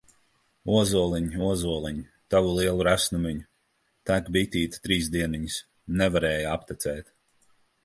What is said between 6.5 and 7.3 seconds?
aptecēt!